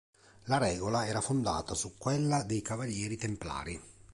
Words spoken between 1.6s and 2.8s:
su quella dei